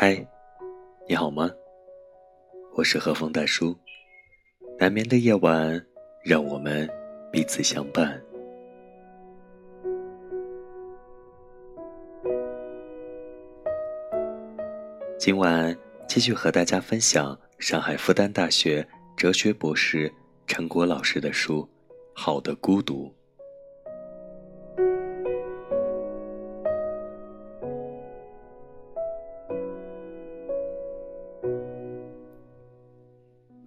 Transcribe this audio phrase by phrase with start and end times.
[0.00, 0.24] 嗨，
[1.08, 1.50] 你好吗？
[2.76, 3.76] 我是和风大叔。
[4.78, 5.84] 难眠的夜晚，
[6.22, 6.88] 让我们
[7.32, 8.22] 彼此相伴。
[15.18, 20.08] 今晚继续和大家分享上海复旦大学哲学博士
[20.46, 21.62] 陈果老师的书
[22.14, 23.06] 《好的孤独》。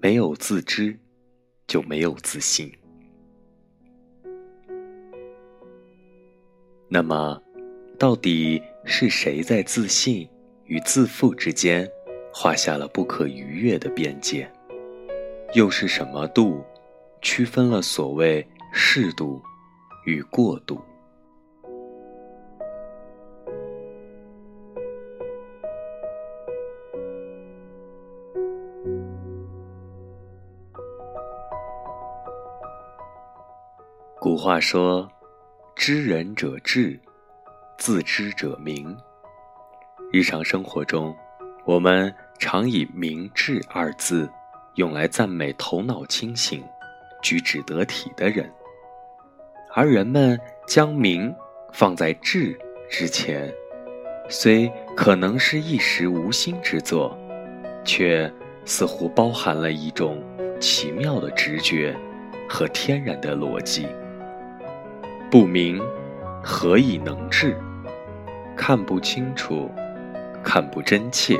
[0.02, 0.98] 没有自知，
[1.68, 2.72] 就没有自信。
[6.88, 7.40] 那么，
[8.00, 10.28] 到底是谁在自信
[10.66, 11.88] 与自负之间
[12.34, 14.52] 画下了不可逾越的边界？
[15.54, 16.64] 又是什么度
[17.22, 18.44] 区分了所谓
[18.74, 19.40] 适度
[20.06, 20.82] 与过度？
[34.42, 35.08] 话说
[35.78, 37.00] ：“知人者智，
[37.78, 38.98] 自知者明。”
[40.12, 41.16] 日常生活中，
[41.64, 44.28] 我们常以“明智”二字
[44.78, 46.64] 用来赞美头脑清醒、
[47.22, 48.52] 举止得体的人，
[49.76, 51.32] 而人们将“明”
[51.72, 53.54] 放在“智”之前，
[54.28, 54.68] 虽
[54.98, 57.16] 可能是一时无心之作，
[57.86, 58.28] 却
[58.66, 60.20] 似乎包含了一种
[60.60, 61.96] 奇妙的直觉
[62.50, 63.86] 和天然的逻辑。
[65.32, 65.82] 不明，
[66.44, 67.58] 何以能治？
[68.54, 69.72] 看不清楚，
[70.44, 71.40] 看不真切，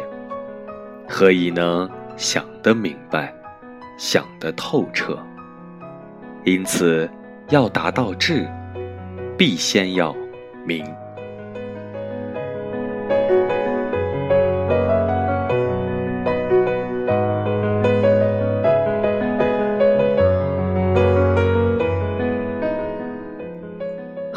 [1.10, 3.34] 何以能想得明白，
[3.98, 5.20] 想得透彻？
[6.46, 7.10] 因此，
[7.50, 8.48] 要达到智，
[9.38, 10.16] 必先要
[10.66, 10.86] 明。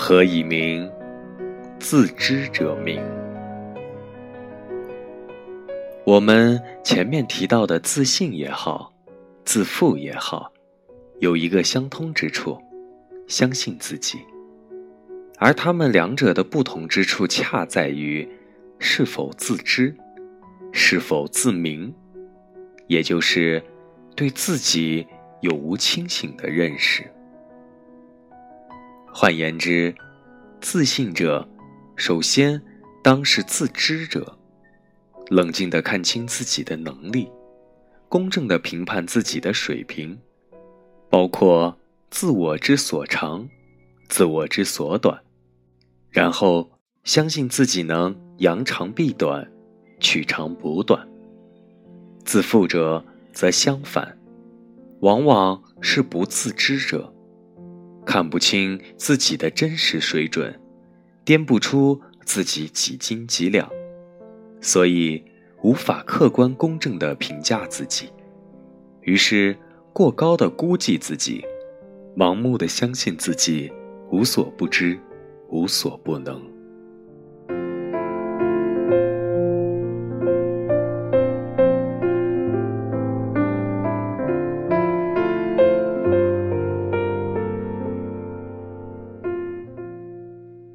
[0.07, 0.87] 何以明？
[1.81, 3.03] 自知者明。
[6.05, 8.93] 我们前面提到的自信也好，
[9.47, 10.53] 自负也好，
[11.21, 12.61] 有一个相通之处，
[13.27, 14.19] 相信自己。
[15.39, 18.29] 而他们两者的不同之处，恰在于
[18.79, 19.97] 是否自知，
[20.71, 21.91] 是否自明，
[22.89, 23.65] 也就是
[24.15, 25.07] 对自己
[25.41, 27.11] 有无清醒的认识。
[29.17, 29.95] 换言之，
[30.61, 31.49] 自信者
[31.95, 32.61] 首先
[33.01, 34.37] 当是自知者，
[35.31, 37.31] 冷静地看清自己的能力，
[38.09, 40.19] 公正地评判自己的水平，
[41.09, 41.79] 包括
[42.11, 43.49] 自我之所长、
[44.09, 45.23] 自我之所短，
[46.11, 46.69] 然后
[47.05, 49.49] 相信自己能扬长避短、
[50.01, 51.09] 取长补短。
[52.25, 54.19] 自负者则相反，
[55.03, 57.14] 往往是不自知者。
[58.05, 60.59] 看不清自己的真实水准，
[61.25, 63.69] 掂不出自己几斤几两，
[64.61, 65.25] 所以
[65.63, 68.11] 无法客观公正地评价自己，
[69.03, 69.57] 于是
[69.93, 71.45] 过高的估计自己，
[72.17, 73.73] 盲目的相信自己
[74.11, 74.99] 无所不知，
[75.49, 76.54] 无所不能。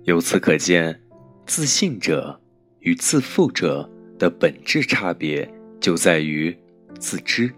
[0.09, 0.99] 由此可见，
[1.45, 2.41] 自信者
[2.79, 3.87] 与自负者
[4.17, 5.47] 的本质差别
[5.79, 6.57] 就在于
[6.97, 7.53] 自知。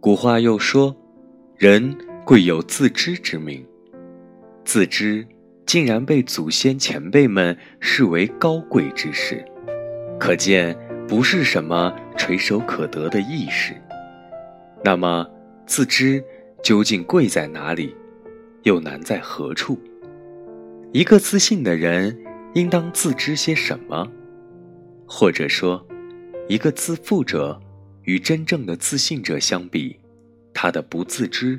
[0.00, 0.96] 古话又说
[1.58, 3.62] ：“人贵有自知之明。”
[4.64, 5.26] 自知
[5.66, 9.44] 竟然被祖先前辈们视为高贵之事，
[10.18, 10.74] 可见
[11.06, 13.74] 不是什么垂手可得的易事。
[14.82, 15.28] 那么，
[15.66, 16.24] 自知
[16.62, 17.94] 究竟贵在哪里，
[18.62, 19.78] 又难在何处？
[20.92, 22.14] 一个自信的人
[22.52, 24.06] 应当自知些什么？
[25.06, 25.82] 或者说，
[26.48, 27.58] 一个自负者
[28.02, 29.98] 与真正的自信者相比，
[30.52, 31.58] 他的不自知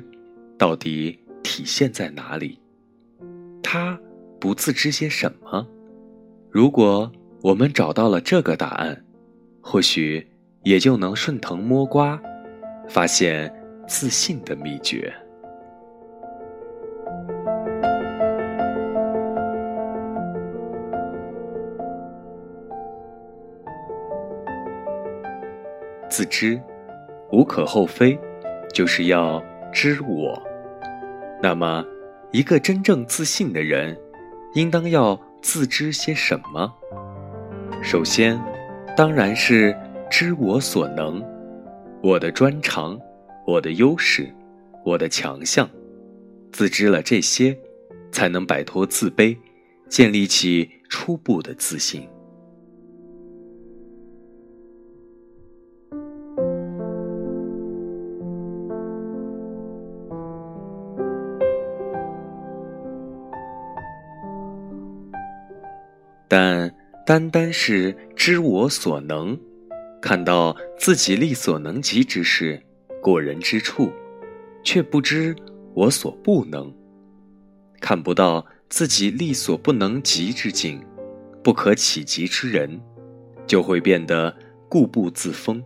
[0.56, 2.60] 到底体现在哪里？
[3.60, 3.98] 他
[4.38, 5.66] 不自知些什么？
[6.48, 7.10] 如果
[7.42, 9.04] 我们找到了这个答案，
[9.60, 10.24] 或许
[10.62, 12.22] 也就能顺藤摸瓜，
[12.88, 13.52] 发现
[13.88, 15.12] 自信的秘诀。
[26.16, 26.62] 自知，
[27.32, 28.16] 无可厚非，
[28.72, 30.40] 就是要知我。
[31.42, 31.84] 那么，
[32.30, 33.98] 一个真正自信的人，
[34.54, 36.72] 应当要自知些什么？
[37.82, 38.40] 首先，
[38.96, 39.76] 当然是
[40.08, 41.20] 知我所能，
[42.00, 42.96] 我的专长，
[43.44, 44.32] 我的优势，
[44.84, 45.68] 我的强项。
[46.52, 47.58] 自知了这些，
[48.12, 49.36] 才能摆脱自卑，
[49.88, 52.08] 建立起初步的自信。
[66.36, 66.68] 但
[67.06, 69.38] 单单是知我所能，
[70.02, 72.60] 看到自己力所能及之事、
[73.00, 73.92] 过人之处，
[74.64, 75.32] 却不知
[75.74, 76.74] 我所不能；
[77.80, 80.84] 看不到自己力所不能及之境、
[81.40, 82.80] 不可企及之人，
[83.46, 84.36] 就会变得
[84.68, 85.62] 固步自封、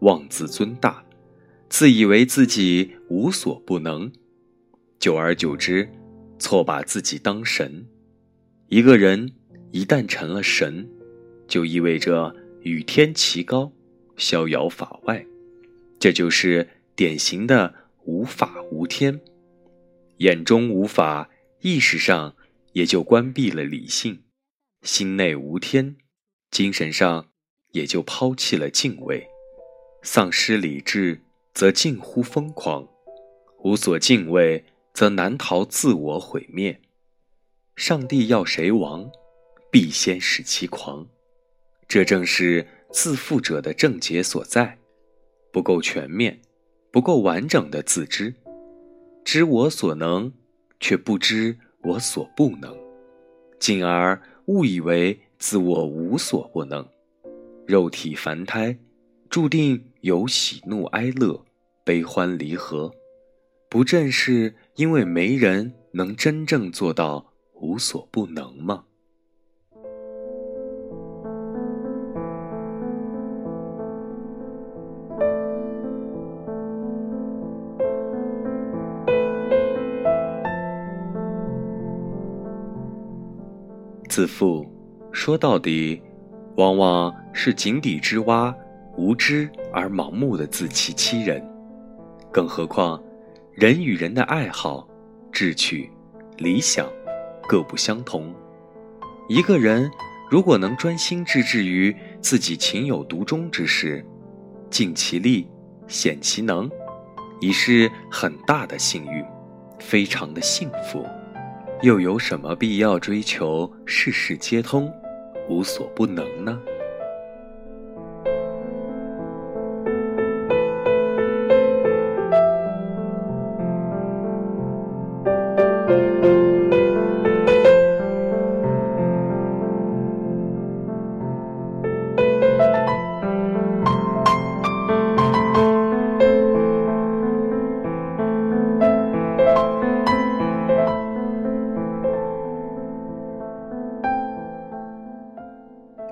[0.00, 1.02] 妄自尊大，
[1.70, 4.12] 自以为自己无所不能。
[4.98, 5.88] 久而久之，
[6.38, 7.86] 错把自己当神。
[8.68, 9.32] 一个人。
[9.72, 10.88] 一旦成了神，
[11.46, 13.72] 就意味着与天齐高，
[14.16, 15.24] 逍遥法外，
[15.98, 17.74] 这就是典型的
[18.04, 19.20] 无法无天。
[20.18, 21.30] 眼中无法，
[21.60, 22.34] 意识上
[22.72, 24.16] 也就关闭了理性；
[24.82, 25.96] 心内无天，
[26.50, 27.28] 精神上
[27.72, 29.26] 也就抛弃了敬畏。
[30.02, 31.20] 丧失理智，
[31.54, 32.88] 则近乎疯狂；
[33.62, 36.80] 无所敬畏，则难逃自我毁灭。
[37.76, 39.10] 上帝要谁亡？
[39.70, 41.06] 必先使其狂，
[41.86, 44.78] 这正是自负者的症结所在。
[45.52, 46.40] 不够全面，
[46.90, 48.34] 不够完整的自知，
[49.24, 50.32] 知我所能，
[50.78, 52.76] 却不知我所不能，
[53.58, 56.86] 进而误以为自我无所不能。
[57.66, 58.78] 肉体凡胎，
[59.28, 61.44] 注定有喜怒哀乐、
[61.84, 62.92] 悲欢离合，
[63.68, 68.84] 不正是因为没人能真正做到无所不能吗？
[84.20, 84.70] 自负，
[85.12, 86.02] 说到底，
[86.58, 88.54] 往往是井底之蛙，
[88.98, 91.42] 无知而盲目的自欺欺人。
[92.30, 93.02] 更何况，
[93.54, 94.86] 人与人的爱好、
[95.32, 95.90] 志趣、
[96.36, 96.86] 理想
[97.48, 98.30] 各不相同。
[99.26, 99.90] 一个人
[100.30, 104.04] 如果能专心致志于自己情有独钟之事，
[104.68, 105.48] 尽其力，
[105.88, 106.70] 显其能，
[107.40, 109.24] 已是很大的幸运，
[109.78, 111.06] 非常的幸福。
[111.82, 114.92] 又有什么必要追求事事皆通、
[115.48, 116.60] 无所不能呢？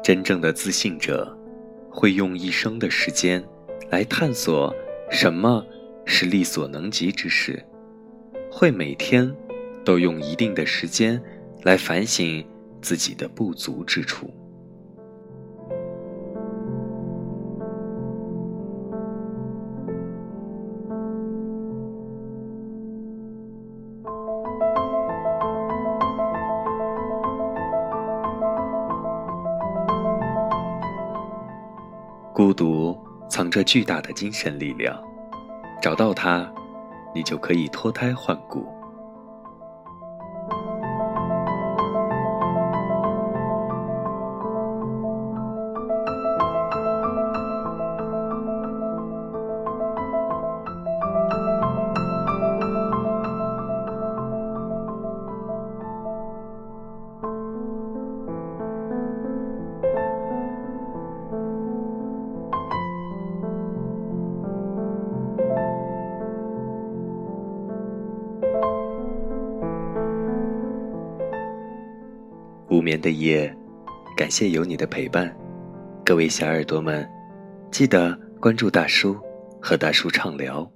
[0.09, 1.37] 真正的自信者，
[1.91, 3.47] 会用一生的时间
[3.91, 4.75] 来探索
[5.11, 5.63] 什么
[6.07, 7.63] 是力所能及之事，
[8.51, 9.31] 会每天
[9.85, 11.23] 都用一定的时间
[11.63, 12.43] 来反省
[12.81, 14.33] 自己的不足之处。
[32.39, 32.97] 孤独
[33.29, 34.97] 藏着巨大的精神力量，
[35.83, 36.49] 找到它，
[37.13, 38.65] 你就可以脱胎换骨。
[72.79, 73.53] 无眠的夜，
[74.17, 75.37] 感谢有你的陪伴，
[76.05, 77.05] 各位小耳朵们，
[77.73, 79.19] 记得关注大叔，
[79.61, 80.71] 和大叔畅聊。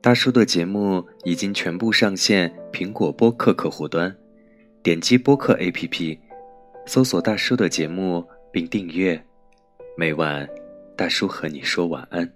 [0.00, 4.12] 大叔的节目已经全部上线苹果播客客户端，
[4.82, 6.18] 点击播客 APP，
[6.86, 9.24] 搜索大叔的节目并订阅，
[9.96, 10.44] 每晚
[10.96, 12.28] 大叔和你说晚安。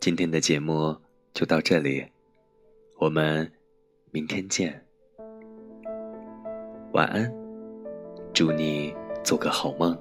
[0.00, 0.96] 今天的节目
[1.34, 2.06] 就到这里，
[2.96, 3.52] 我们
[4.10, 4.82] 明天见。
[6.94, 7.30] 晚安，
[8.32, 9.94] 祝你做个好梦。